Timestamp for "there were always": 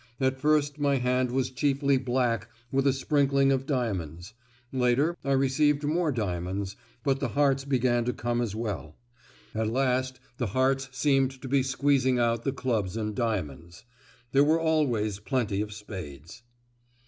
14.31-15.19